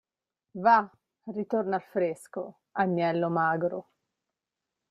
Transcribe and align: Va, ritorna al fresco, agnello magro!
Va, 0.67 0.79
ritorna 1.35 1.75
al 1.77 1.83
fresco, 1.83 2.43
agnello 2.87 3.29
magro! 3.29 3.85